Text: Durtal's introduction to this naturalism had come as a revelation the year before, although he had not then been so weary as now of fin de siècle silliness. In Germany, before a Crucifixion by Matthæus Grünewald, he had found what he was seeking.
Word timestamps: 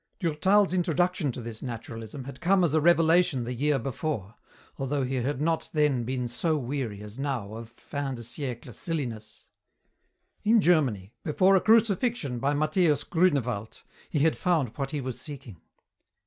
Durtal's 0.19 0.73
introduction 0.73 1.31
to 1.31 1.41
this 1.43 1.61
naturalism 1.61 2.23
had 2.23 2.41
come 2.41 2.63
as 2.63 2.73
a 2.73 2.81
revelation 2.81 3.43
the 3.43 3.53
year 3.53 3.77
before, 3.77 4.33
although 4.79 5.03
he 5.03 5.13
had 5.17 5.39
not 5.39 5.69
then 5.73 6.05
been 6.05 6.27
so 6.27 6.57
weary 6.57 7.03
as 7.03 7.19
now 7.19 7.53
of 7.53 7.69
fin 7.69 8.15
de 8.15 8.23
siècle 8.23 8.73
silliness. 8.73 9.45
In 10.43 10.59
Germany, 10.59 11.13
before 11.23 11.55
a 11.55 11.61
Crucifixion 11.61 12.39
by 12.39 12.55
Matthæus 12.55 13.07
Grünewald, 13.07 13.83
he 14.09 14.17
had 14.21 14.35
found 14.35 14.69
what 14.69 14.89
he 14.89 15.01
was 15.01 15.21
seeking. 15.21 15.61